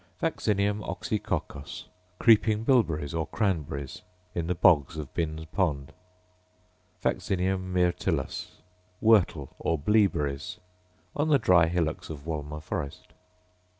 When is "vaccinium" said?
0.19-0.79, 7.03-7.71